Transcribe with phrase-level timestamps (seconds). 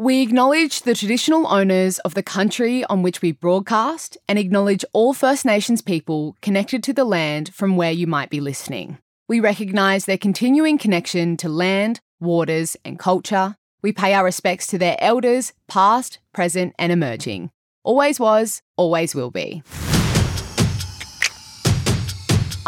[0.00, 5.12] We acknowledge the traditional owners of the country on which we broadcast and acknowledge all
[5.12, 8.98] First Nations people connected to the land from where you might be listening.
[9.28, 13.56] We recognise their continuing connection to land, waters, and culture.
[13.82, 17.50] We pay our respects to their elders, past, present, and emerging.
[17.82, 19.64] Always was, always will be.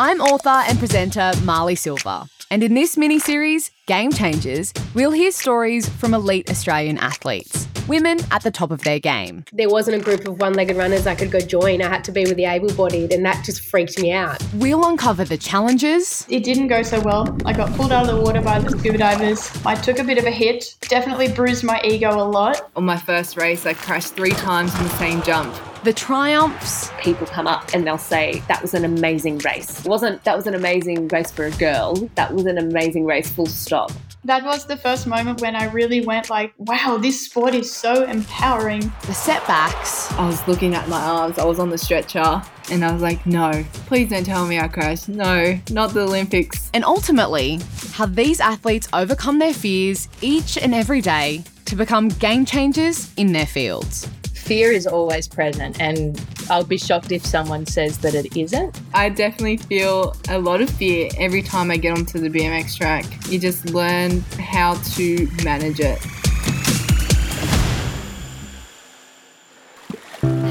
[0.02, 2.24] I'm author and presenter Marley Silver.
[2.50, 8.18] And in this mini series, Game Changers, we'll hear stories from elite Australian athletes, women
[8.30, 9.44] at the top of their game.
[9.52, 11.82] There wasn't a group of one legged runners I could go join.
[11.82, 14.42] I had to be with the able bodied, and that just freaked me out.
[14.54, 16.24] We'll uncover the challenges.
[16.30, 17.36] It didn't go so well.
[17.44, 19.52] I got pulled out of the water by the scuba divers.
[19.66, 22.70] I took a bit of a hit, definitely bruised my ego a lot.
[22.74, 26.90] On my first race, I crashed three times in the same jump the triumphs.
[27.00, 29.84] People come up and they'll say, That was an amazing race.
[29.84, 31.94] It wasn't that was an amazing race for a girl.
[32.14, 33.92] That was an amazing race, full stop.
[34.24, 38.04] That was the first moment when I really went like, wow, this sport is so
[38.04, 38.92] empowering.
[39.06, 40.12] The setbacks.
[40.12, 43.24] I was looking at my arms, I was on the stretcher, and I was like,
[43.24, 45.08] no, please don't tell me I crashed.
[45.08, 46.70] No, not the Olympics.
[46.74, 47.60] And ultimately,
[47.92, 53.32] how these athletes overcome their fears each and every day to become game changers in
[53.32, 54.06] their fields
[54.50, 56.20] fear is always present, and
[56.50, 58.80] I'll be shocked if someone says that it isn't.
[58.92, 63.04] I definitely feel a lot of fear every time I get onto the BMX track.
[63.28, 66.04] You just learn how to manage it.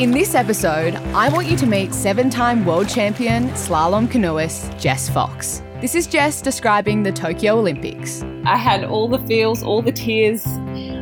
[0.01, 5.09] In this episode, I want you to meet seven time world champion slalom canoeist Jess
[5.09, 5.61] Fox.
[5.81, 8.23] This is Jess describing the Tokyo Olympics.
[8.45, 10.47] I had all the feels, all the tears.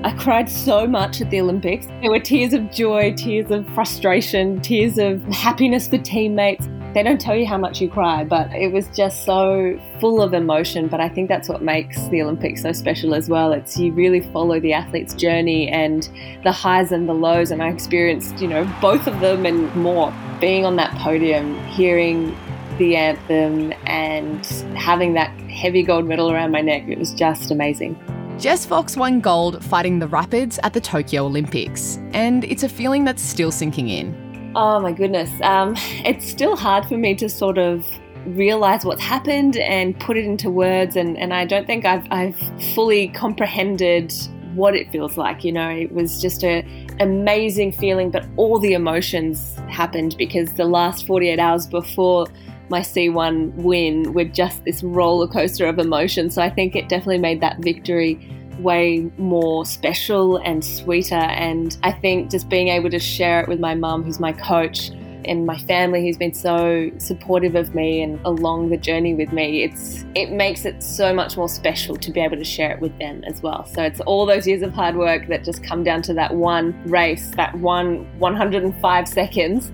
[0.03, 1.87] I cried so much at the Olympics.
[2.01, 6.67] There were tears of joy, tears of frustration, tears of happiness for teammates.
[6.93, 10.33] They don't tell you how much you cry, but it was just so full of
[10.33, 10.87] emotion.
[10.87, 13.51] But I think that's what makes the Olympics so special as well.
[13.53, 16.07] It's you really follow the athlete's journey and
[16.43, 17.49] the highs and the lows.
[17.49, 20.13] And I experienced, you know, both of them and more.
[20.39, 22.37] Being on that podium, hearing
[22.77, 24.45] the anthem and
[24.77, 26.87] having that heavy gold medal around my neck.
[26.87, 27.99] It was just amazing.
[28.37, 33.03] Jess Fox won gold fighting the Rapids at the Tokyo Olympics, and it's a feeling
[33.03, 34.53] that's still sinking in.
[34.55, 35.31] Oh my goodness.
[35.41, 35.73] Um,
[36.05, 37.83] it's still hard for me to sort of
[38.27, 42.37] realize what's happened and put it into words, and, and I don't think I've, I've
[42.75, 44.13] fully comprehended
[44.53, 45.43] what it feels like.
[45.43, 46.63] You know, it was just a
[46.99, 52.27] amazing feeling, but all the emotions happened because the last 48 hours before
[52.69, 56.29] my C1 win with just this roller coaster of emotion.
[56.29, 58.19] So I think it definitely made that victory
[58.59, 61.15] way more special and sweeter.
[61.15, 64.91] And I think just being able to share it with my mum, who's my coach,
[65.27, 69.63] and my family who's been so supportive of me and along the journey with me
[69.63, 72.97] it's it makes it so much more special to be able to share it with
[72.97, 76.01] them as well so it's all those years of hard work that just come down
[76.01, 79.71] to that one race that one 105 seconds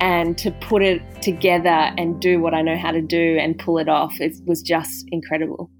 [0.00, 3.78] and to put it together and do what I know how to do and pull
[3.78, 5.70] it off, it was just incredible.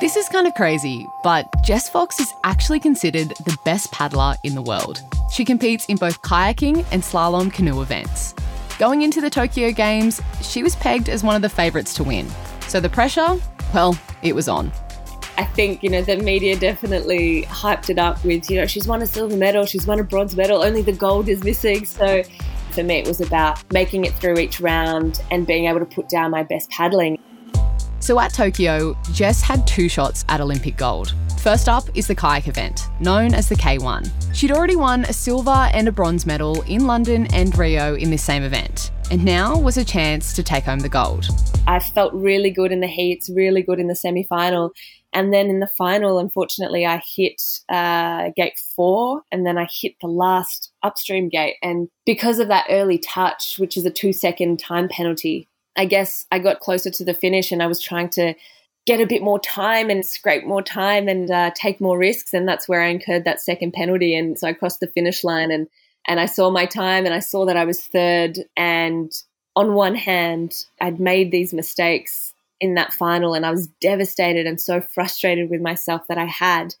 [0.00, 4.54] This is kind of crazy, but Jess Fox is actually considered the best paddler in
[4.54, 5.00] the world.
[5.32, 8.34] She competes in both kayaking and slalom canoe events.
[8.78, 12.26] Going into the Tokyo Games, she was pegged as one of the favourites to win.
[12.68, 13.36] So the pressure,
[13.74, 14.72] well, it was on.
[15.36, 19.02] I think, you know, the media definitely hyped it up with, you know, she's won
[19.02, 21.84] a silver medal, she's won a bronze medal, only the gold is missing.
[21.84, 22.22] So
[22.70, 26.08] for me, it was about making it through each round and being able to put
[26.08, 27.18] down my best paddling.
[28.00, 31.14] So at Tokyo, Jess had two shots at Olympic gold.
[31.40, 34.10] First up is the kayak event, known as the K1.
[34.34, 38.22] She'd already won a silver and a bronze medal in London and Rio in this
[38.22, 41.28] same event, and now was a chance to take home the gold.
[41.66, 44.72] I felt really good in the heats, really good in the semi final,
[45.12, 49.94] and then in the final, unfortunately, I hit uh, gate four and then I hit
[50.00, 51.56] the last upstream gate.
[51.62, 56.26] And because of that early touch, which is a two second time penalty, I guess
[56.30, 58.34] I got closer to the finish and I was trying to
[58.86, 62.32] get a bit more time and scrape more time and uh, take more risks.
[62.32, 64.14] And that's where I incurred that second penalty.
[64.14, 65.68] And so I crossed the finish line and,
[66.06, 68.38] and I saw my time and I saw that I was third.
[68.56, 69.12] And
[69.56, 74.60] on one hand, I'd made these mistakes in that final and I was devastated and
[74.60, 76.74] so frustrated with myself that I had.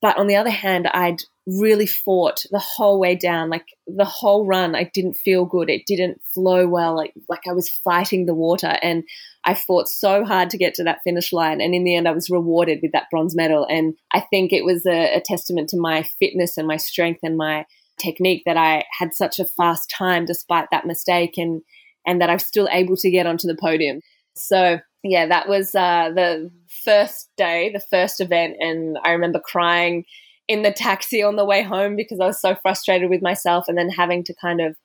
[0.00, 4.46] But on the other hand, I'd really fought the whole way down, like the whole
[4.46, 4.74] run.
[4.74, 5.70] I didn't feel good.
[5.70, 6.96] It didn't flow well.
[6.96, 9.04] Like, like I was fighting the water and
[9.44, 11.60] I fought so hard to get to that finish line.
[11.60, 13.66] And in the end, I was rewarded with that bronze medal.
[13.68, 17.36] And I think it was a, a testament to my fitness and my strength and
[17.36, 17.66] my
[17.98, 21.62] technique that I had such a fast time despite that mistake and,
[22.06, 24.00] and that I'm still able to get onto the podium.
[24.34, 26.50] So yeah, that was uh, the
[26.84, 30.04] first day, the first event, and I remember crying
[30.48, 33.76] in the taxi on the way home because I was so frustrated with myself and
[33.78, 34.76] then having to kind of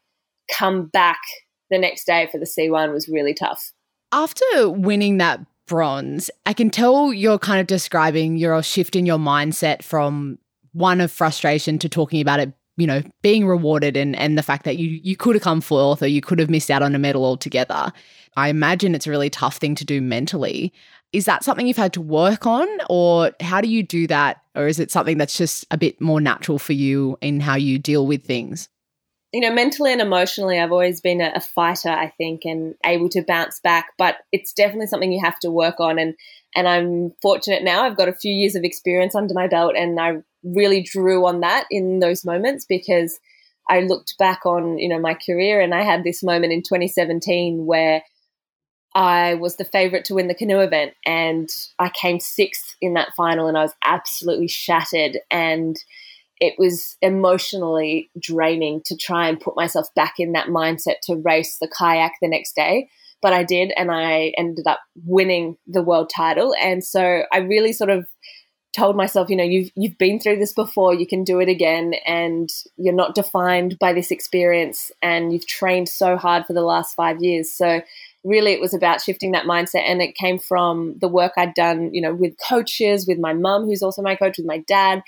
[0.52, 1.20] come back
[1.70, 3.72] the next day for the C1 was really tough.
[4.12, 9.20] After winning that bronze, I can tell you're kind of describing your shift in your
[9.20, 10.40] mindset from
[10.74, 14.66] one of frustration to talking about it, you know, being rewarded and and the fact
[14.66, 17.00] that you you could have come fourth or you could have missed out on a
[17.00, 17.92] medal altogether.
[18.36, 20.74] I imagine it's a really tough thing to do mentally.
[21.12, 24.68] Is that something you've had to work on or how do you do that or
[24.68, 28.06] is it something that's just a bit more natural for you in how you deal
[28.06, 28.70] with things?
[29.32, 33.10] you know, mentally and emotionally, I've always been a, a, fighter, I think, and able
[33.10, 33.90] to bounce back.
[33.98, 36.00] But it's definitely something you have to work on.
[36.00, 36.16] And
[36.56, 37.84] and I'm fortunate now.
[37.84, 41.42] I've got a few years of experience under my belt, and I really drew on
[41.42, 43.20] that in those moments because
[43.70, 47.66] I looked back on you know my career, and I had this moment in 2017
[47.66, 48.04] where
[48.96, 53.14] I was the favorite to win the canoe event, and I came sixth in that
[53.16, 55.78] final, and I was absolutely shattered and
[56.40, 61.58] it was emotionally draining to try and put myself back in that mindset to race
[61.60, 62.90] the kayak the next day.
[63.22, 66.56] But I did, and I ended up winning the world title.
[66.62, 68.06] And so I really sort of
[68.76, 71.94] told myself, you know, you've you've been through this before, you can do it again,
[72.06, 76.96] and you're not defined by this experience, and you've trained so hard for the last
[76.96, 77.52] five years.
[77.52, 77.82] So
[78.24, 81.94] really it was about shifting that mindset and it came from the work I'd done,
[81.94, 85.02] you know, with coaches, with my mum who's also my coach, with my dad,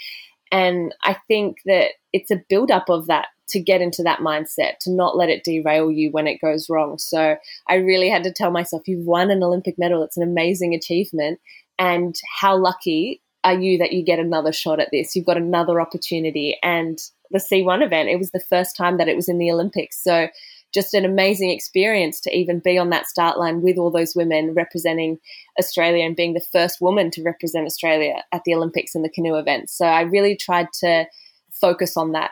[0.51, 4.91] and I think that it's a build-up of that to get into that mindset, to
[4.91, 6.97] not let it derail you when it goes wrong.
[6.97, 7.35] So
[7.69, 10.03] I really had to tell myself, you've won an Olympic medal.
[10.03, 11.39] It's an amazing achievement.
[11.77, 15.15] And how lucky are you that you get another shot at this?
[15.15, 16.57] You've got another opportunity.
[16.61, 16.99] And
[17.31, 20.01] the C1 event, it was the first time that it was in the Olympics.
[20.03, 20.27] So
[20.73, 24.53] just an amazing experience to even be on that start line with all those women
[24.53, 25.19] representing
[25.59, 29.35] Australia and being the first woman to represent Australia at the Olympics in the canoe
[29.35, 29.69] event.
[29.69, 31.05] So I really tried to
[31.51, 32.31] focus on that.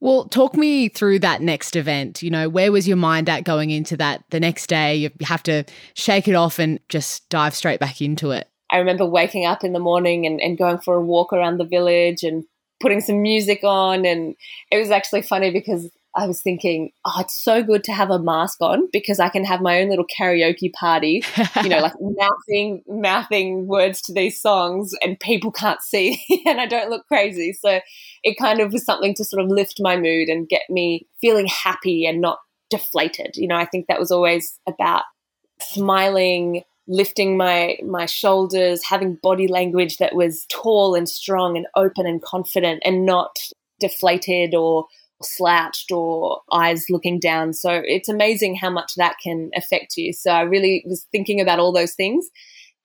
[0.00, 2.22] Well, talk me through that next event.
[2.22, 4.94] You know, where was your mind at going into that the next day?
[4.94, 8.48] You have to shake it off and just dive straight back into it.
[8.70, 11.64] I remember waking up in the morning and, and going for a walk around the
[11.64, 12.44] village and
[12.80, 14.04] putting some music on.
[14.04, 14.34] And
[14.70, 18.18] it was actually funny because I was thinking, oh, it's so good to have a
[18.18, 21.22] mask on because I can have my own little karaoke party,
[21.62, 26.66] you know, like mouthing mouthing words to these songs and people can't see and I
[26.66, 27.52] don't look crazy.
[27.52, 27.80] So
[28.24, 31.46] it kind of was something to sort of lift my mood and get me feeling
[31.46, 32.38] happy and not
[32.70, 33.36] deflated.
[33.36, 35.02] You know, I think that was always about
[35.60, 42.06] smiling, lifting my my shoulders, having body language that was tall and strong and open
[42.06, 43.36] and confident and not
[43.78, 44.86] deflated or
[45.22, 47.52] slouched or eyes looking down.
[47.52, 50.12] So it's amazing how much that can affect you.
[50.12, 52.28] So I really was thinking about all those things.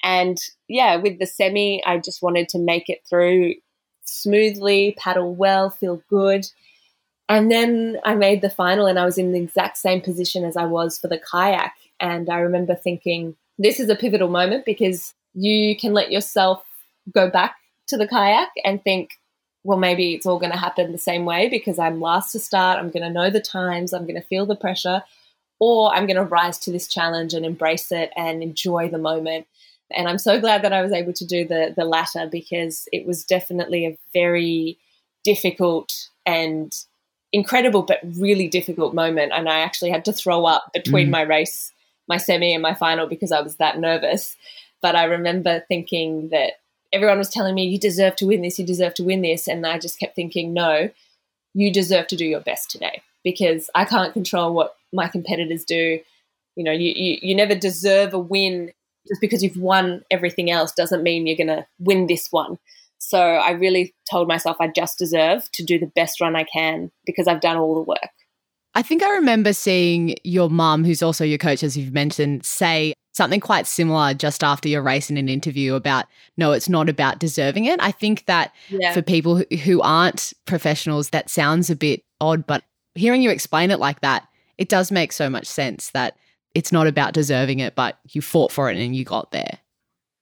[0.03, 3.53] And yeah, with the semi, I just wanted to make it through
[4.03, 6.45] smoothly, paddle well, feel good.
[7.29, 10.57] And then I made the final and I was in the exact same position as
[10.57, 11.73] I was for the kayak.
[11.99, 16.63] And I remember thinking, this is a pivotal moment because you can let yourself
[17.11, 17.55] go back
[17.88, 19.19] to the kayak and think,
[19.63, 22.79] well, maybe it's all going to happen the same way because I'm last to start.
[22.79, 23.94] I'm going to know the times.
[23.94, 25.03] I'm going to feel the pressure,
[25.59, 29.47] or I'm going to rise to this challenge and embrace it and enjoy the moment.
[29.91, 33.06] And I'm so glad that I was able to do the the latter because it
[33.06, 34.78] was definitely a very
[35.23, 36.73] difficult and
[37.33, 39.31] incredible but really difficult moment.
[39.33, 41.11] And I actually had to throw up between mm.
[41.11, 41.71] my race,
[42.07, 44.36] my semi, and my final because I was that nervous.
[44.81, 46.54] But I remember thinking that
[46.92, 49.48] everyone was telling me, you deserve to win this, you deserve to win this.
[49.48, 50.90] And I just kept thinking, no,
[51.54, 56.00] you deserve to do your best today because I can't control what my competitors do.
[56.56, 58.72] You know, you, you, you never deserve a win
[59.07, 62.57] just because you've won everything else doesn't mean you're going to win this one.
[63.00, 66.90] So I really told myself I just deserve to do the best run I can
[67.06, 68.12] because I've done all the work.
[68.75, 72.94] I think I remember seeing your mum, who's also your coach, as you've mentioned, say
[73.13, 77.19] something quite similar just after your race in an interview about no it's not about
[77.19, 77.80] deserving it.
[77.81, 78.94] I think that yeah.
[78.94, 82.63] for people who, who aren't professionals that sounds a bit odd but
[82.95, 84.27] hearing you explain it like that
[84.57, 86.18] it does make so much sense that
[86.56, 89.59] it's not about deserving it but you fought for it and you got there.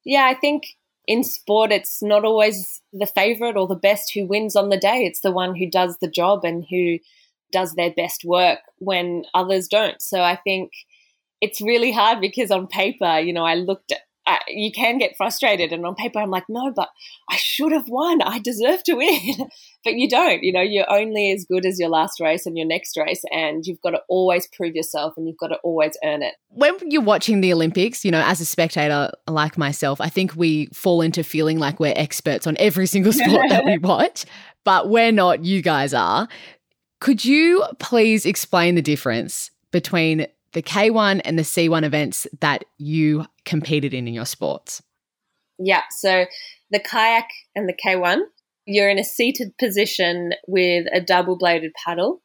[0.04, 0.76] Yeah i think
[1.08, 5.06] in sport it's not always the favorite or the best who wins on the day.
[5.06, 7.00] It's the one who does the job and who
[7.52, 10.72] does their best work when others don't so i think
[11.42, 13.92] it's really hard because on paper, you know, I looked
[14.28, 15.74] I, you can get frustrated.
[15.74, 16.90] And on paper, I'm like, no, but
[17.28, 18.22] I should have won.
[18.22, 19.50] I deserve to win.
[19.84, 20.44] but you don't.
[20.44, 23.24] You know, you're only as good as your last race and your next race.
[23.32, 26.36] And you've got to always prove yourself and you've got to always earn it.
[26.50, 30.68] When you're watching the Olympics, you know, as a spectator like myself, I think we
[30.68, 34.26] fall into feeling like we're experts on every single sport that we watch.
[34.64, 36.28] But we're not, you guys are.
[37.02, 43.26] Could you please explain the difference between the K1 and the C1 events that you
[43.44, 44.84] competed in in your sports?
[45.58, 46.26] Yeah, so
[46.70, 48.20] the kayak and the K1,
[48.66, 52.22] you're in a seated position with a double bladed paddle,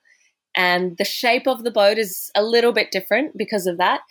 [0.54, 4.02] and the shape of the boat is a little bit different because of that.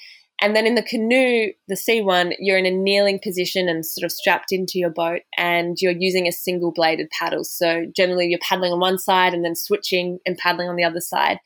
[0.42, 4.12] And then in the canoe, the C1, you're in a kneeling position and sort of
[4.12, 7.44] strapped into your boat, and you're using a single bladed paddle.
[7.44, 11.00] So generally, you're paddling on one side and then switching and paddling on the other
[11.00, 11.40] side.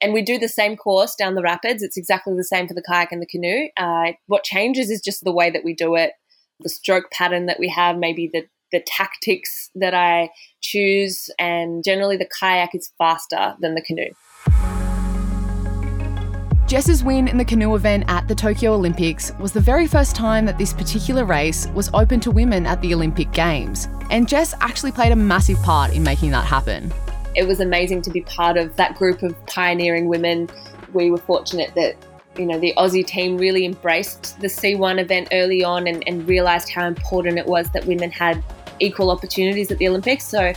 [0.00, 1.82] And we do the same course down the rapids.
[1.82, 3.68] It's exactly the same for the kayak and the canoe.
[3.76, 6.12] Uh, what changes is just the way that we do it,
[6.60, 10.28] the stroke pattern that we have, maybe the the tactics that I
[10.60, 14.10] choose, and generally the kayak is faster than the canoe.
[16.68, 20.44] Jess's win in the canoe event at the Tokyo Olympics was the very first time
[20.44, 24.92] that this particular race was open to women at the Olympic Games, and Jess actually
[24.92, 26.92] played a massive part in making that happen.
[27.34, 30.50] It was amazing to be part of that group of pioneering women.
[30.92, 31.96] We were fortunate that
[32.36, 36.68] you know the Aussie team really embraced the C1 event early on and, and realised
[36.68, 38.44] how important it was that women had
[38.78, 40.24] equal opportunities at the Olympics.
[40.24, 40.52] So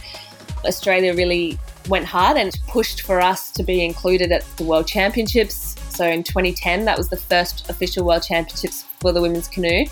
[0.66, 5.78] Australia really went hard and pushed for us to be included at the World Championships.
[5.92, 9.86] So in 2010, that was the first official World Championships for the women's canoe.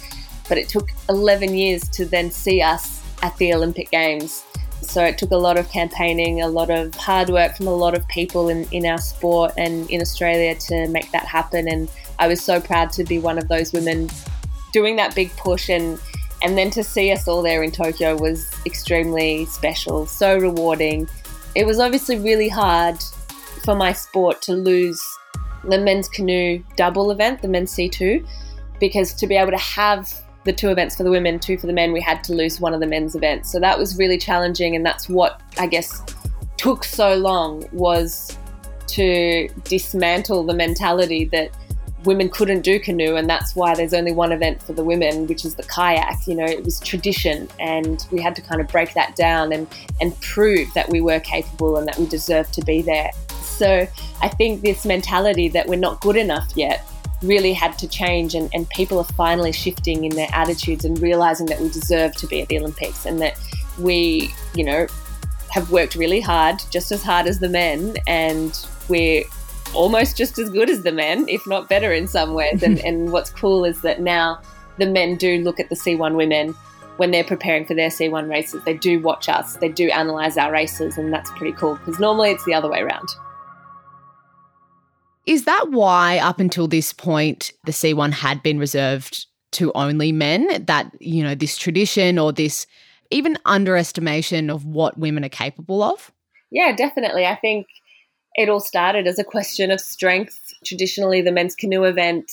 [0.48, 4.44] But it took 11 years to then see us at the Olympic Games.
[4.82, 7.96] So it took a lot of campaigning, a lot of hard work from a lot
[7.96, 11.68] of people in, in our sport and in Australia to make that happen.
[11.68, 14.10] And I was so proud to be one of those women
[14.72, 16.00] doing that big push and
[16.41, 21.06] and then to see us all there in Tokyo was extremely special, so rewarding.
[21.53, 22.98] It was obviously really hard
[23.65, 25.01] for my sport to lose
[25.63, 28.25] the men's canoe double event, the men's C2,
[28.79, 30.13] because to be able to have
[30.45, 32.73] the two events for the women, two for the men, we had to lose one
[32.73, 33.51] of the men's events.
[33.51, 36.01] So that was really challenging, and that's what I guess
[36.57, 38.37] took so long was
[38.87, 41.51] to dismantle the mentality that
[42.05, 45.45] women couldn't do canoe, and that's why there's only one event for the women, which
[45.45, 46.27] is the kayak.
[46.27, 49.67] You know, it was tradition, and we had to kind of break that down and
[50.01, 53.11] and prove that we were capable and that we deserved to be there.
[53.59, 53.85] So
[54.21, 56.89] I think this mentality that we're not good enough yet
[57.21, 61.45] really had to change and, and people are finally shifting in their attitudes and realizing
[61.47, 63.37] that we deserve to be at the Olympics and that
[63.77, 64.87] we, you know,
[65.49, 69.23] have worked really hard, just as hard as the men, and we're
[69.73, 72.63] almost just as good as the men, if not better in some ways.
[72.63, 74.39] and, and what's cool is that now
[74.77, 76.55] the men do look at the C1 women
[76.95, 78.63] when they're preparing for their C1 races.
[78.63, 82.31] They do watch us, they do analyze our races, and that's pretty cool because normally
[82.31, 83.09] it's the other way around.
[85.29, 90.65] Is that why, up until this point, the C1 had been reserved to only men?
[90.65, 92.65] That, you know, this tradition or this
[93.12, 96.12] even underestimation of what women are capable of?
[96.50, 97.27] Yeah, definitely.
[97.27, 97.67] I think
[98.33, 100.39] it all started as a question of strength.
[100.65, 102.31] Traditionally, the men's canoe event,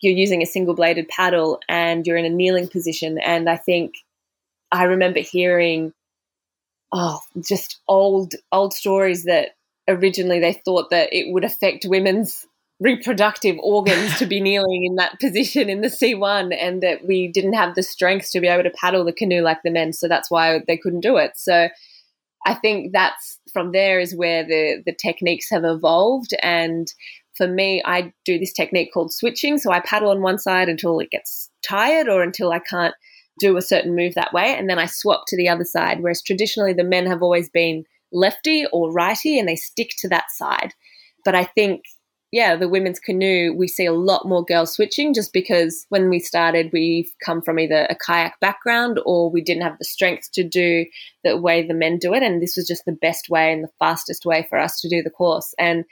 [0.00, 3.18] you're using a single bladed paddle and you're in a kneeling position.
[3.18, 3.96] And I think
[4.72, 5.92] I remember hearing,
[6.90, 9.50] oh, just old, old stories that
[9.88, 12.46] originally they thought that it would affect women's
[12.80, 17.54] reproductive organs to be kneeling in that position in the C1 and that we didn't
[17.54, 20.30] have the strength to be able to paddle the canoe like the men so that's
[20.30, 21.32] why they couldn't do it.
[21.36, 21.68] So
[22.46, 26.34] I think that's from there is where the the techniques have evolved.
[26.42, 26.86] And
[27.36, 29.58] for me I do this technique called switching.
[29.58, 32.94] So I paddle on one side until it gets tired or until I can't
[33.40, 34.54] do a certain move that way.
[34.54, 37.84] And then I swap to the other side whereas traditionally the men have always been
[38.14, 40.72] lefty or righty and they stick to that side.
[41.24, 41.82] But I think,
[42.32, 46.18] yeah, the women's canoe, we see a lot more girls switching just because when we
[46.18, 50.42] started, we've come from either a kayak background or we didn't have the strength to
[50.42, 50.86] do
[51.22, 52.22] the way the men do it.
[52.22, 55.02] And this was just the best way and the fastest way for us to do
[55.02, 55.54] the course.
[55.58, 55.84] And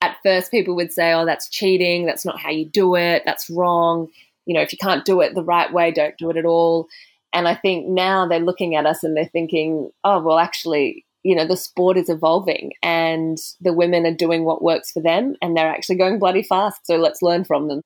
[0.00, 2.06] at first, people would say, oh, that's cheating.
[2.06, 3.22] That's not how you do it.
[3.24, 4.08] That's wrong.
[4.46, 6.88] You know, if you can't do it the right way, don't do it at all.
[7.32, 11.34] And I think now they're looking at us and they're thinking, oh, well, actually, you
[11.36, 15.54] know the sport is evolving and the women are doing what works for them and
[15.54, 16.86] they're actually going bloody fast.
[16.86, 17.82] So let's learn from them.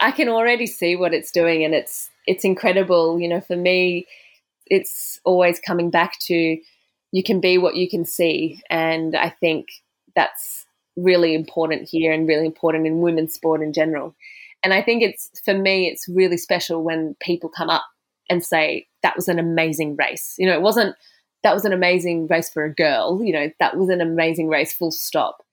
[0.00, 3.20] I can already see what it's doing and it's it's incredible.
[3.20, 4.06] You know for me
[4.64, 6.58] it's always coming back to
[7.12, 8.62] you can be what you can see.
[8.70, 9.66] And i think
[10.14, 10.64] that's
[10.96, 14.16] really important here and really important in women's sport in general.
[14.64, 17.84] And I think it's, for me, it's really special when people come up
[18.30, 20.34] and say, that was an amazing race.
[20.38, 20.96] You know, it wasn't,
[21.46, 23.22] that was an amazing race for a girl.
[23.22, 25.44] You know, that was an amazing race, full stop.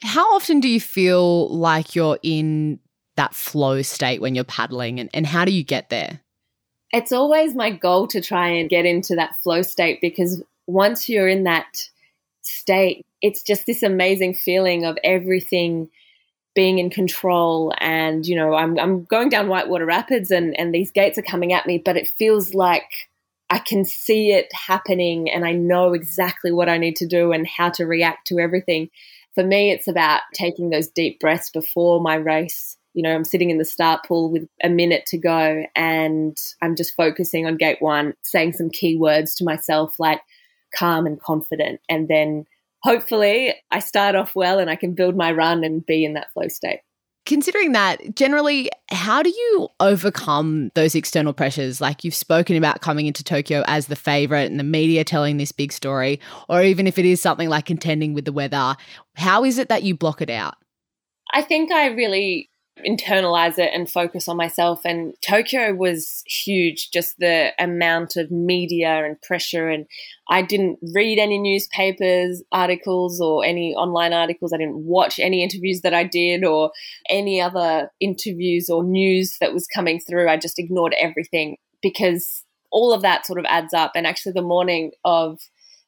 [0.00, 2.78] How often do you feel like you're in
[3.16, 6.20] that flow state when you're paddling and, and how do you get there?
[6.92, 11.28] It's always my goal to try and get into that flow state because once you're
[11.28, 11.82] in that
[12.42, 15.90] state, it's just this amazing feeling of everything
[16.54, 20.90] being in control and you know I'm I'm going down Whitewater Rapids and and these
[20.90, 23.09] gates are coming at me but it feels like
[23.50, 27.46] I can see it happening and I know exactly what I need to do and
[27.46, 28.88] how to react to everything.
[29.34, 32.76] For me it's about taking those deep breaths before my race.
[32.94, 36.76] You know, I'm sitting in the start pool with a minute to go and I'm
[36.76, 40.20] just focusing on gate 1, saying some key words to myself like
[40.74, 42.44] calm and confident and then
[42.82, 46.32] hopefully I start off well and I can build my run and be in that
[46.32, 46.80] flow state.
[47.30, 51.80] Considering that, generally, how do you overcome those external pressures?
[51.80, 55.52] Like you've spoken about coming into Tokyo as the favorite and the media telling this
[55.52, 56.18] big story,
[56.48, 58.74] or even if it is something like contending with the weather,
[59.14, 60.56] how is it that you block it out?
[61.32, 62.49] I think I really
[62.84, 64.80] internalize it and focus on myself.
[64.84, 69.68] And Tokyo was huge, just the amount of media and pressure.
[69.68, 69.86] And
[70.28, 74.52] I didn't read any newspapers, articles, or any online articles.
[74.52, 76.72] I didn't watch any interviews that I did or
[77.08, 80.28] any other interviews or news that was coming through.
[80.28, 83.92] I just ignored everything because all of that sort of adds up.
[83.94, 85.40] And actually, the morning of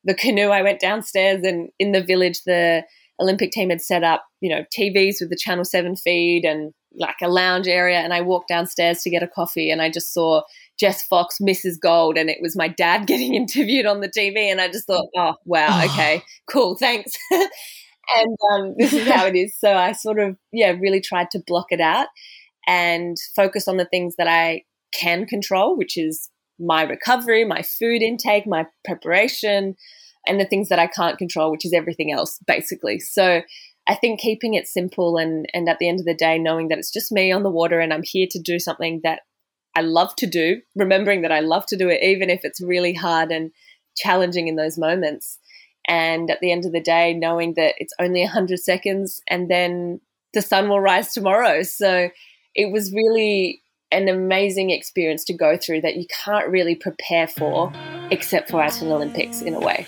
[0.05, 2.85] the canoe, I went downstairs and in the village, the
[3.21, 7.17] Olympic team had set up, you know, TVs with the Channel 7 feed and like
[7.23, 10.43] a lounge area and I walked downstairs to get a coffee and I just saw
[10.79, 11.79] Jess Fox, Mrs.
[11.81, 14.51] Gold, and it was my dad getting interviewed on the TV.
[14.51, 17.13] And I just thought, oh, wow, okay, cool, thanks.
[17.31, 19.55] and um, this is how it is.
[19.59, 22.09] So I sort of, yeah, really tried to block it out
[22.67, 28.03] and focus on the things that I can control, which is my recovery, my food
[28.03, 29.75] intake, my preparation,
[30.27, 33.01] and the things that I can't control, which is everything else, basically.
[33.01, 33.43] So
[33.89, 36.79] I think keeping it simple and and at the end of the day knowing that
[36.79, 39.21] it's just me on the water and I'm here to do something that
[39.75, 42.93] I love to do, remembering that I love to do it even if it's really
[42.93, 43.51] hard and
[43.97, 45.39] challenging in those moments.
[45.89, 50.01] And at the end of the day knowing that it's only 100 seconds and then
[50.35, 51.63] the sun will rise tomorrow.
[51.63, 52.11] So
[52.55, 57.73] it was really an amazing experience to go through that you can't really prepare for
[58.11, 59.87] except for at an Olympics in a way.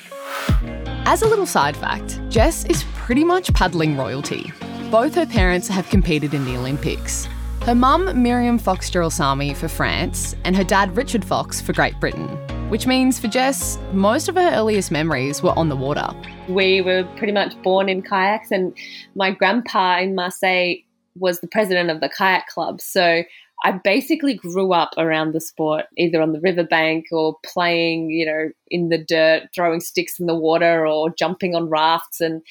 [1.07, 4.51] As a little side fact, Jess is pretty much paddling royalty.
[4.91, 7.29] Both her parents have competed in the Olympics.
[7.65, 12.29] Her mum, Myriam Fox Jerusalmi, for France, and her dad, Richard Fox, for Great Britain.
[12.71, 16.09] Which means for Jess, most of her earliest memories were on the water.
[16.49, 18.75] We were pretty much born in kayaks, and
[19.15, 20.77] my grandpa in Marseille
[21.17, 22.81] was the president of the kayak club.
[22.81, 23.25] So
[23.65, 28.51] I basically grew up around the sport, either on the riverbank or playing, you know,
[28.69, 32.21] in the dirt, throwing sticks in the water or jumping on rafts.
[32.21, 32.43] And,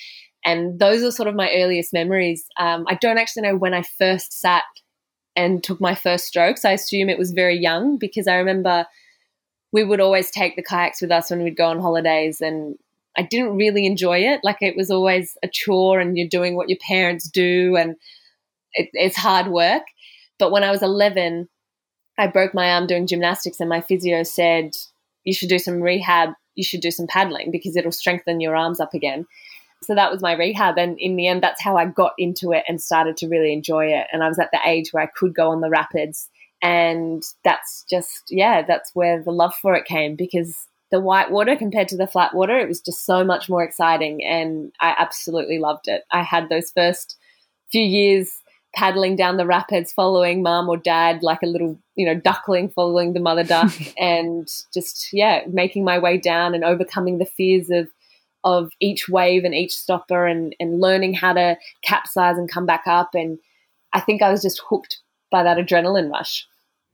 [0.43, 2.45] and those are sort of my earliest memories.
[2.59, 4.63] Um, I don't actually know when I first sat
[5.35, 6.65] and took my first strokes.
[6.65, 8.87] I assume it was very young because I remember
[9.71, 12.75] we would always take the kayaks with us when we'd go on holidays and
[13.15, 14.39] I didn't really enjoy it.
[14.43, 17.95] Like it was always a chore and you're doing what your parents do and
[18.73, 19.83] it, it's hard work.
[20.39, 21.47] But when I was 11,
[22.17, 24.71] I broke my arm doing gymnastics, and my physio said,
[25.23, 28.79] You should do some rehab, you should do some paddling because it'll strengthen your arms
[28.79, 29.25] up again.
[29.83, 30.77] So that was my rehab.
[30.77, 33.87] And in the end, that's how I got into it and started to really enjoy
[33.87, 34.07] it.
[34.11, 36.29] And I was at the age where I could go on the rapids.
[36.61, 40.55] And that's just, yeah, that's where the love for it came because
[40.91, 44.23] the white water compared to the flat water, it was just so much more exciting.
[44.23, 46.03] And I absolutely loved it.
[46.11, 47.17] I had those first
[47.71, 48.31] few years
[48.75, 53.13] paddling down the rapids, following mom or dad like a little, you know, duckling following
[53.13, 57.87] the mother duck, and just yeah, making my way down and overcoming the fears of
[58.43, 62.83] of each wave and each stopper, and and learning how to capsize and come back
[62.87, 63.11] up.
[63.13, 63.39] And
[63.93, 64.99] I think I was just hooked
[65.31, 66.47] by that adrenaline rush.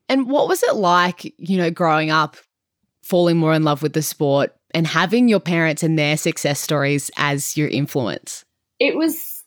[0.07, 2.35] And what was it like, you know, growing up,
[3.03, 7.11] falling more in love with the sport and having your parents and their success stories
[7.17, 8.43] as your influence?
[8.79, 9.43] It was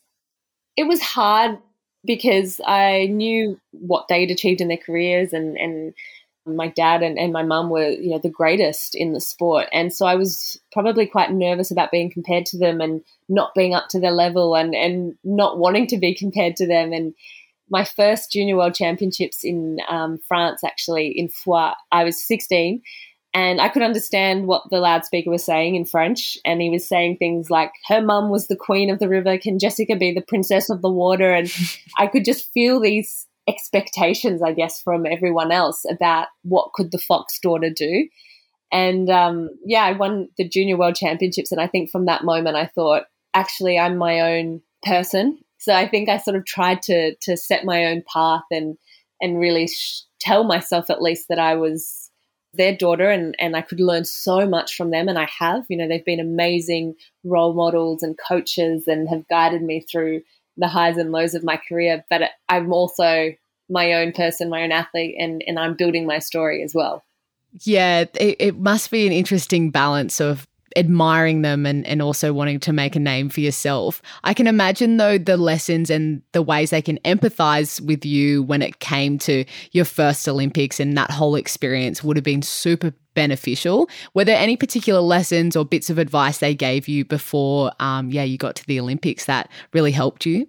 [0.77, 1.59] it was hard
[2.05, 5.93] because I knew what they'd achieved in their careers and, and
[6.45, 9.67] my dad and, and my mum were, you know, the greatest in the sport.
[9.71, 13.73] And so I was probably quite nervous about being compared to them and not being
[13.73, 16.91] up to their level and, and not wanting to be compared to them.
[16.91, 17.13] And
[17.69, 22.81] my first junior world championships in um, France, actually in Foix, I was 16
[23.33, 26.37] and I could understand what the loudspeaker was saying in French.
[26.45, 29.37] And he was saying things like, Her mum was the queen of the river.
[29.37, 31.33] Can Jessica be the princess of the water?
[31.33, 31.51] And
[31.97, 36.99] I could just feel these expectations, I guess, from everyone else about what could the
[36.99, 38.07] Fox daughter do.
[38.71, 42.55] And um, yeah, I won the Junior World Championships, and I think from that moment,
[42.55, 45.39] I thought, actually, I'm my own person.
[45.59, 48.77] So I think I sort of tried to to set my own path and
[49.21, 52.09] and really sh- tell myself at least that I was
[52.53, 55.07] their daughter and, and I could learn so much from them.
[55.07, 59.61] And I have, you know, they've been amazing role models and coaches and have guided
[59.61, 60.21] me through
[60.57, 62.05] the highs and lows of my career.
[62.09, 63.33] But I'm also
[63.69, 67.03] my own person, my own athlete, and, and I'm building my story as well.
[67.61, 72.59] Yeah, it, it must be an interesting balance of admiring them and, and also wanting
[72.61, 74.01] to make a name for yourself.
[74.23, 78.61] I can imagine, though, the lessons and the ways they can empathize with you when
[78.61, 83.89] it came to your first Olympics and that whole experience would have been super beneficial.
[84.13, 88.23] Were there any particular lessons or bits of advice they gave you before, um, yeah,
[88.23, 90.47] you got to the Olympics that really helped you?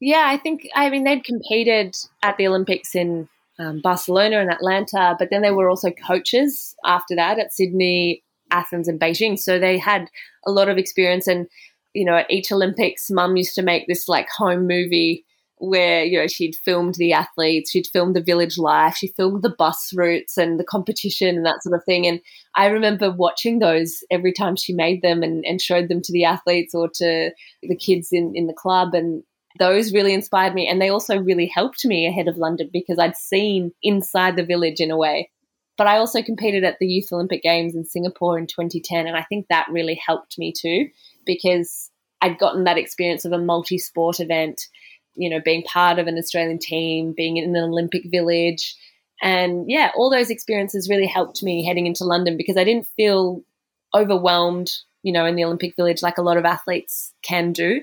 [0.00, 3.28] Yeah, I think, I mean, they'd competed at the Olympics in
[3.58, 8.88] um, Barcelona and Atlanta, but then they were also coaches after that at Sydney, Athens
[8.88, 9.38] and Beijing.
[9.38, 10.08] So they had
[10.46, 11.26] a lot of experience.
[11.26, 11.46] And,
[11.94, 15.24] you know, at each Olympics, mum used to make this like home movie
[15.62, 19.54] where, you know, she'd filmed the athletes, she'd filmed the village life, she filmed the
[19.56, 22.04] bus routes and the competition and that sort of thing.
[22.04, 22.20] And
[22.56, 26.24] I remember watching those every time she made them and, and showed them to the
[26.24, 27.30] athletes or to
[27.62, 28.92] the kids in, in the club.
[28.92, 29.22] And
[29.60, 30.66] those really inspired me.
[30.66, 34.80] And they also really helped me ahead of London because I'd seen inside the village
[34.80, 35.30] in a way
[35.76, 39.22] but I also competed at the Youth Olympic Games in Singapore in 2010, and I
[39.22, 40.88] think that really helped me too
[41.24, 44.68] because I'd gotten that experience of a multi sport event,
[45.14, 48.76] you know, being part of an Australian team, being in an Olympic village.
[49.20, 53.42] And yeah, all those experiences really helped me heading into London because I didn't feel
[53.94, 57.82] overwhelmed, you know, in the Olympic village like a lot of athletes can do.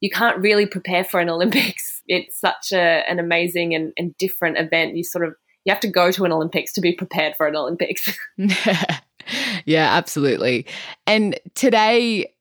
[0.00, 2.02] You can't really prepare for an Olympics.
[2.06, 4.96] It's such a, an amazing and, and different event.
[4.96, 7.56] You sort of you have to go to an Olympics to be prepared for an
[7.56, 8.08] Olympics.
[9.64, 10.66] yeah, absolutely.
[11.06, 12.32] And today,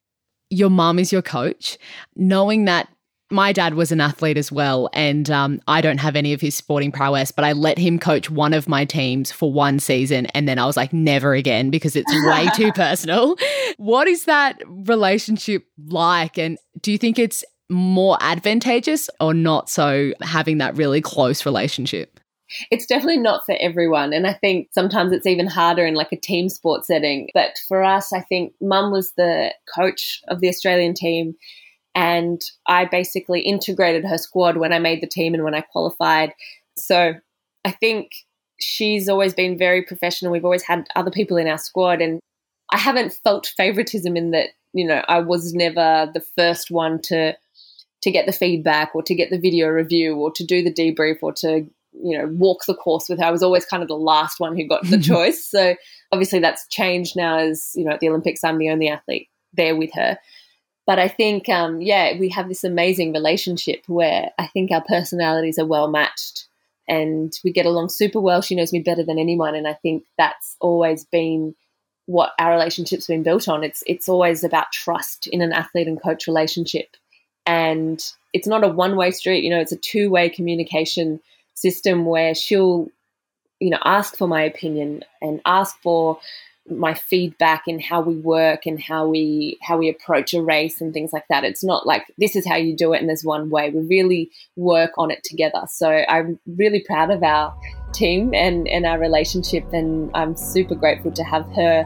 [0.50, 1.78] your mom is your coach,
[2.16, 2.90] knowing that
[3.32, 6.56] my dad was an athlete as well, and um, I don't have any of his
[6.56, 10.48] sporting prowess, but I let him coach one of my teams for one season, and
[10.48, 13.36] then I was like, never again because it's way too personal.
[13.78, 16.40] What is that relationship like?
[16.40, 22.20] And do you think it's more advantageous or not so having that really close relationship?
[22.72, 24.14] It's definitely not for everyone.
[24.14, 27.30] And I think sometimes it's even harder in like a team sport setting.
[27.34, 31.36] But for us, I think mum was the coach of the Australian team.
[31.96, 36.34] And I basically integrated her squad when I made the team and when I qualified.
[36.78, 37.14] So
[37.66, 38.12] I think
[38.60, 40.32] she's always been very professional.
[40.32, 42.02] We've always had other people in our squad.
[42.02, 42.20] And
[42.72, 47.36] I haven't felt favoritism in that, you know, I was never the first one to
[48.02, 51.18] to get the feedback or to get the video review or to do the debrief
[51.22, 51.70] or to
[52.02, 53.26] you know, walk the course with her.
[53.26, 55.46] I was always kind of the last one who got the choice.
[55.46, 55.76] So
[56.12, 59.76] obviously that's changed now as, you know, at the Olympics, I'm the only athlete there
[59.76, 60.18] with her.
[60.86, 65.60] But I think, um, yeah, we have this amazing relationship where I think our personalities
[65.60, 66.48] are well matched
[66.88, 68.42] and we get along super well.
[68.42, 69.54] She knows me better than anyone.
[69.54, 71.54] And I think that's always been
[72.08, 73.64] what our relationship's been built on.
[73.64, 76.98] It's, it's always about trust in an athlete and coach relationship.
[77.46, 81.20] And it's not a one way street, you know, it's a two way communication
[81.60, 82.90] system where she'll,
[83.60, 86.20] you know, ask for my opinion and ask for
[86.70, 90.94] my feedback in how we work and how we how we approach a race and
[90.94, 91.44] things like that.
[91.44, 93.70] It's not like this is how you do it and there's one way.
[93.70, 95.64] We really work on it together.
[95.68, 97.56] So I'm really proud of our
[97.94, 101.86] team and, and our relationship and I'm super grateful to have her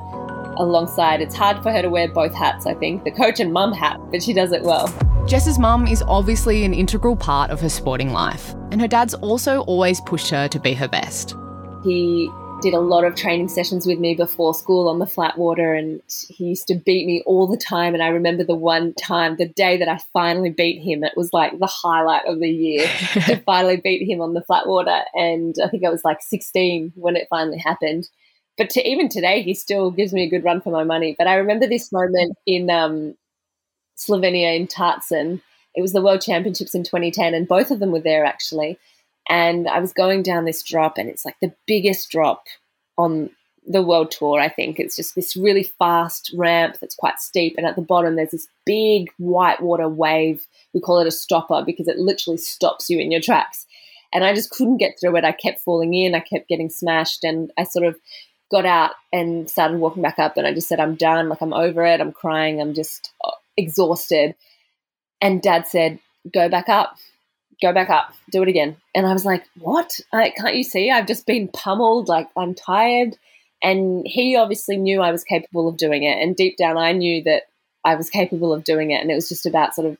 [0.57, 1.21] alongside.
[1.21, 3.99] It's hard for her to wear both hats, I think, the coach and mum hat,
[4.11, 4.87] but she does it well.
[5.25, 9.61] Jess's mum is obviously an integral part of her sporting life, and her dad's also
[9.61, 11.35] always pushed her to be her best.
[11.81, 12.29] He
[12.61, 16.01] did a lot of training sessions with me before school on the flat water and
[16.29, 17.93] he used to beat me all the time.
[17.93, 21.33] And I remember the one time the day that I finally beat him it was
[21.33, 22.87] like the highlight of the year
[23.25, 25.01] to finally beat him on the flat water.
[25.13, 28.07] And I think I was like 16 when it finally happened.
[28.57, 31.15] But to even today he still gives me a good run for my money.
[31.17, 33.15] But I remember this moment in um,
[33.97, 35.41] Slovenia in Tacen.
[35.75, 38.77] It was the World Championships in 2010, and both of them were there actually.
[39.29, 42.45] And I was going down this drop, and it's like the biggest drop
[42.97, 43.29] on
[43.65, 44.79] the world tour, I think.
[44.79, 48.47] It's just this really fast ramp that's quite steep, and at the bottom, there's this
[48.65, 50.45] big whitewater wave.
[50.73, 53.65] We call it a stopper because it literally stops you in your tracks.
[54.13, 55.25] And I just couldn't get through it.
[55.25, 57.95] I kept falling in, I kept getting smashed, and I sort of
[58.51, 60.37] got out and started walking back up.
[60.37, 61.29] And I just said, I'm done.
[61.29, 61.99] Like, I'm over it.
[61.99, 62.61] I'm crying.
[62.61, 63.11] I'm just
[63.57, 64.35] exhausted.
[65.21, 65.99] And dad said,
[66.33, 66.95] Go back up,
[67.61, 68.77] go back up, do it again.
[68.93, 69.99] And I was like, what?
[70.11, 70.91] I, can't you see?
[70.91, 72.07] I've just been pummeled.
[72.07, 73.17] Like, I'm tired.
[73.63, 76.21] And he obviously knew I was capable of doing it.
[76.21, 77.43] And deep down, I knew that
[77.85, 79.01] I was capable of doing it.
[79.01, 79.97] And it was just about sort of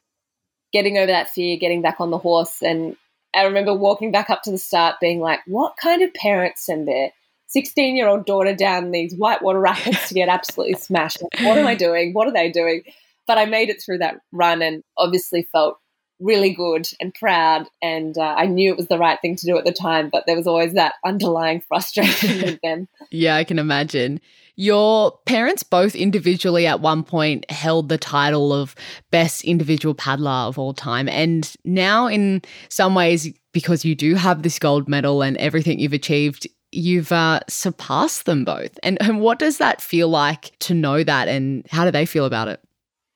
[0.74, 2.62] getting over that fear, getting back on the horse.
[2.62, 2.98] And
[3.34, 6.88] I remember walking back up to the start being like, what kind of parents send
[6.88, 7.12] their
[7.48, 11.22] 16 year old daughter down these whitewater rapids to get absolutely smashed?
[11.42, 12.14] What am I doing?
[12.14, 12.84] What are they doing?
[13.28, 15.78] But I made it through that run and obviously felt
[16.20, 17.68] really good and proud.
[17.82, 20.24] And uh, I knew it was the right thing to do at the time, but
[20.26, 22.88] there was always that underlying frustration with them.
[23.12, 24.20] Yeah, I can imagine.
[24.56, 28.76] Your parents both individually at one point held the title of
[29.12, 31.10] best individual paddler of all time.
[31.10, 35.94] And now, in some ways, because you do have this gold medal and everything you've
[35.94, 38.78] achieved, you've uh, surpassed them both.
[38.84, 41.28] And, and what does that feel like to know that?
[41.28, 42.62] And how do they feel about it?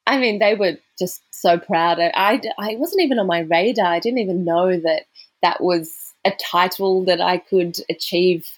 [0.08, 2.00] I mean, they were just so proud.
[2.00, 3.88] I, I wasn't even on my radar.
[3.88, 5.04] I didn't even know that
[5.41, 5.93] that was
[6.26, 8.50] a title that I could achieve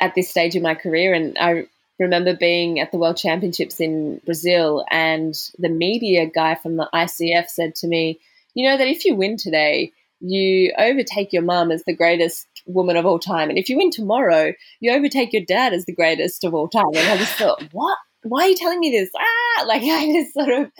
[0.00, 1.14] at this stage in my career.
[1.14, 1.64] And I
[1.98, 7.48] remember being at the World Championships in Brazil, and the media guy from the ICF
[7.48, 8.20] said to me,
[8.54, 12.98] You know, that if you win today, you overtake your mum as the greatest woman
[12.98, 13.48] of all time.
[13.48, 16.84] And if you win tomorrow, you overtake your dad as the greatest of all time.
[16.94, 17.96] And I just thought, What?
[18.22, 19.10] Why are you telling me this?
[19.16, 20.70] Ah, like I just sort of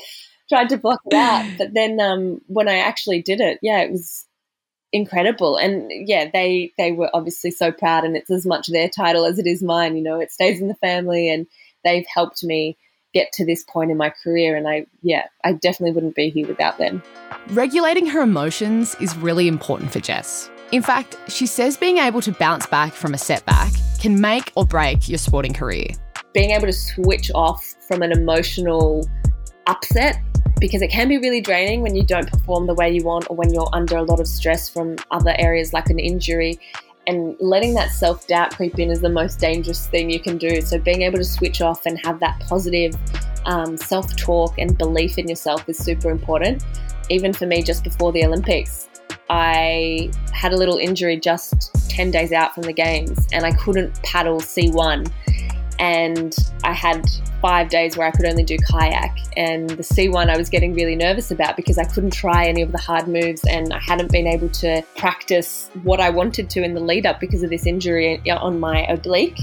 [0.48, 1.46] tried to block it out.
[1.58, 4.26] But then um, when I actually did it, yeah, it was
[4.92, 5.56] incredible.
[5.56, 9.38] And yeah, they they were obviously so proud, and it's as much their title as
[9.38, 9.96] it is mine.
[9.96, 11.46] You know, it stays in the family, and
[11.84, 12.76] they've helped me
[13.14, 14.56] get to this point in my career.
[14.56, 17.02] And I, yeah, I definitely wouldn't be here without them.
[17.48, 20.50] Regulating her emotions is really important for Jess.
[20.70, 24.64] In fact, she says being able to bounce back from a setback can make or
[24.64, 25.88] break your sporting career.
[26.32, 29.08] Being able to switch off from an emotional
[29.66, 30.20] upset
[30.60, 33.36] because it can be really draining when you don't perform the way you want or
[33.36, 36.58] when you're under a lot of stress from other areas like an injury.
[37.08, 40.60] And letting that self doubt creep in is the most dangerous thing you can do.
[40.60, 42.94] So, being able to switch off and have that positive
[43.44, 46.62] um, self talk and belief in yourself is super important.
[47.10, 48.88] Even for me, just before the Olympics,
[49.28, 54.00] I had a little injury just 10 days out from the games and I couldn't
[54.02, 55.10] paddle C1
[55.78, 57.04] and I had
[57.40, 59.18] five days where I could only do kayak.
[59.36, 62.72] And the C1 I was getting really nervous about because I couldn't try any of
[62.72, 66.74] the hard moves and I hadn't been able to practice what I wanted to in
[66.74, 69.38] the lead up because of this injury on my oblique.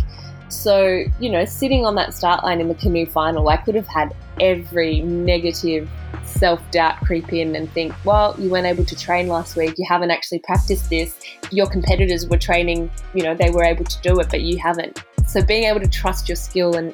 [0.50, 3.88] So, you know, sitting on that start line in the canoe final, I could have
[3.88, 5.88] had every negative
[6.24, 9.86] self doubt creep in and think, well, you weren't able to train last week, you
[9.88, 11.20] haven't actually practiced this.
[11.52, 15.04] Your competitors were training, you know, they were able to do it, but you haven't.
[15.30, 16.92] So being able to trust your skill and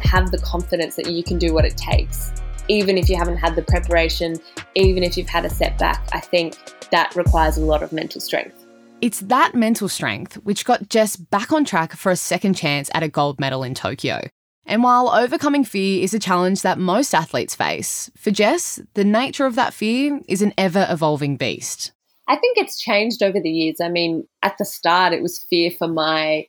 [0.00, 2.32] have the confidence that you can do what it takes,
[2.66, 4.36] even if you haven't had the preparation,
[4.74, 6.56] even if you've had a setback, I think
[6.92, 8.64] that requires a lot of mental strength.
[9.02, 13.02] It's that mental strength which got Jess back on track for a second chance at
[13.02, 14.30] a gold medal in Tokyo.
[14.64, 19.44] And while overcoming fear is a challenge that most athletes face, for Jess, the nature
[19.44, 21.92] of that fear is an ever evolving beast.
[22.26, 23.76] I think it's changed over the years.
[23.82, 26.46] I mean, at the start, it was fear for my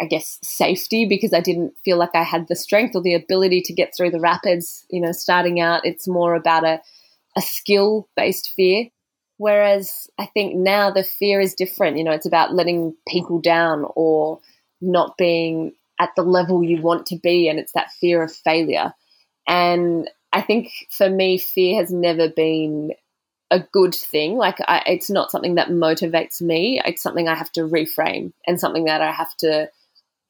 [0.00, 3.62] I guess, safety because I didn't feel like I had the strength or the ability
[3.62, 4.84] to get through the rapids.
[4.90, 6.80] You know, starting out, it's more about a,
[7.36, 8.88] a skill based fear.
[9.38, 11.96] Whereas I think now the fear is different.
[11.96, 14.40] You know, it's about letting people down or
[14.80, 17.48] not being at the level you want to be.
[17.48, 18.92] And it's that fear of failure.
[19.46, 22.92] And I think for me, fear has never been
[23.50, 24.36] a good thing.
[24.36, 26.80] Like, I, it's not something that motivates me.
[26.84, 29.70] It's something I have to reframe and something that I have to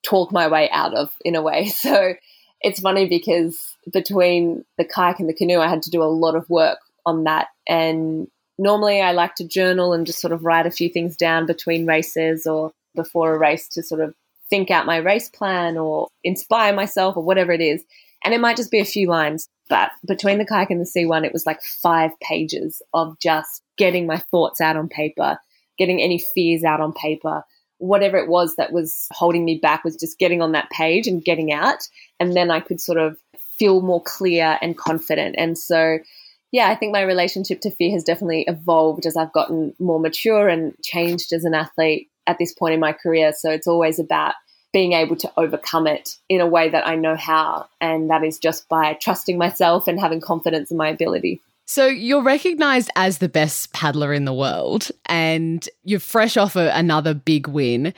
[0.09, 1.71] talk my way out of in a way.
[1.79, 2.15] So
[2.61, 6.35] it's funny because between the kayak and the canoe, I had to do a lot
[6.35, 7.49] of work on that.
[7.69, 11.47] And normally I like to journal and just sort of write a few things down
[11.47, 14.15] between races or before a race to sort of
[14.51, 17.85] think out my race plan or inspire myself or whatever it is.
[18.25, 19.49] And it might just be a few lines.
[19.69, 24.07] But between the kayak and the C1, it was like five pages of just getting
[24.07, 25.39] my thoughts out on paper,
[25.79, 27.45] getting any fears out on paper,
[27.79, 31.25] whatever it was that was holding me back was just getting on that page and
[31.25, 31.89] getting out.
[32.21, 33.17] And then I could sort of
[33.59, 35.37] feel more clear and confident.
[35.39, 35.99] And so,
[36.53, 40.49] yeah, I think my relationship to fear has definitely evolved as I've gotten more mature
[40.49, 43.33] and changed as an athlete at this point in my career.
[43.33, 44.35] So it's always about
[44.73, 47.69] being able to overcome it in a way that I know how.
[47.81, 51.41] And that is just by trusting myself and having confidence in my ability.
[51.71, 56.71] So you're recognized as the best paddler in the world and you're fresh off a,
[56.71, 57.93] another big win.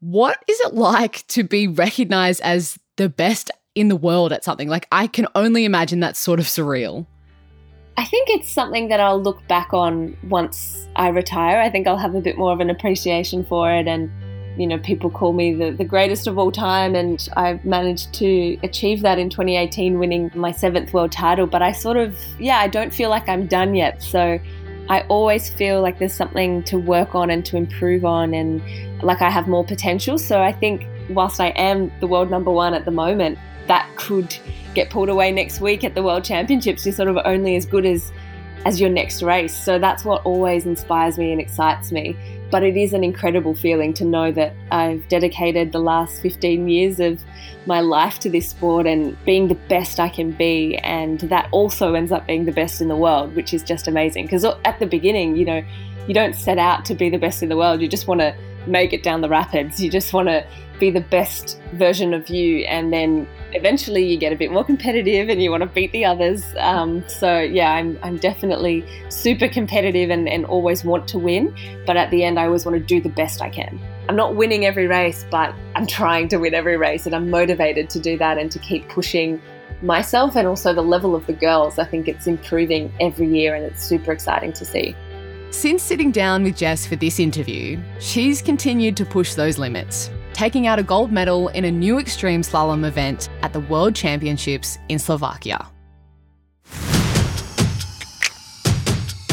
[0.00, 4.68] What is it like to be recognized as the best in the world at something?
[4.68, 7.06] Like, I can only imagine that's sort of surreal.
[7.96, 11.60] I think it's something that I'll look back on once I retire.
[11.60, 14.10] I think I'll have a bit more of an appreciation for it and
[14.56, 18.58] you know, people call me the, the greatest of all time, and I managed to
[18.62, 21.46] achieve that in 2018, winning my seventh world title.
[21.46, 24.02] But I sort of, yeah, I don't feel like I'm done yet.
[24.02, 24.38] So
[24.88, 28.62] I always feel like there's something to work on and to improve on, and
[29.02, 30.18] like I have more potential.
[30.18, 33.38] So I think whilst I am the world number one at the moment,
[33.68, 34.36] that could
[34.74, 36.84] get pulled away next week at the World Championships.
[36.84, 38.12] You're sort of only as good as
[38.64, 39.56] as your next race.
[39.56, 42.16] So that's what always inspires me and excites me.
[42.52, 47.00] But it is an incredible feeling to know that I've dedicated the last 15 years
[47.00, 47.24] of
[47.66, 50.76] my life to this sport and being the best I can be.
[50.84, 54.26] And that also ends up being the best in the world, which is just amazing.
[54.26, 55.64] Because at the beginning, you know,
[56.06, 57.80] you don't set out to be the best in the world.
[57.80, 58.36] You just want to
[58.66, 59.82] make it down the rapids.
[59.82, 60.46] You just want to
[60.82, 62.64] be the best version of you.
[62.64, 66.04] And then eventually you get a bit more competitive and you want to beat the
[66.04, 66.42] others.
[66.58, 71.54] Um, so, yeah, I'm, I'm definitely super competitive and, and always want to win.
[71.86, 73.78] But at the end, I always want to do the best I can.
[74.08, 77.06] I'm not winning every race, but I'm trying to win every race.
[77.06, 79.40] And I'm motivated to do that and to keep pushing
[79.82, 81.78] myself and also the level of the girls.
[81.78, 84.96] I think it's improving every year and it's super exciting to see.
[85.50, 90.10] Since sitting down with Jess for this interview, she's continued to push those limits
[90.42, 94.76] taking out a gold medal in a new extreme slalom event at the World Championships
[94.88, 95.68] in Slovakia.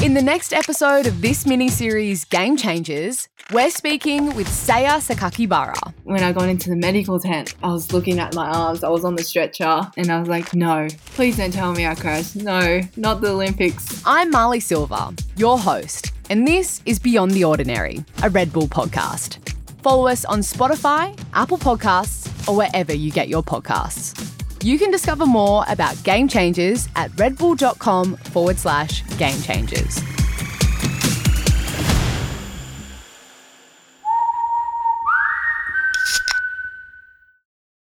[0.03, 5.81] In the next episode of this mini series, Game Changers, we're speaking with Saya Sakakibara.
[6.03, 9.03] When I got into the medical tent, I was looking at my arms, I was
[9.03, 12.35] on the stretcher, and I was like, no, please don't tell me I crashed.
[12.35, 14.03] No, not the Olympics.
[14.05, 19.39] I'm Marley Silva, your host, and this is Beyond the Ordinary, a Red Bull podcast.
[19.81, 24.15] Follow us on Spotify, Apple Podcasts, or wherever you get your podcasts.
[24.63, 30.01] You can discover more about Game Changers at redbull.com forward slash game changers.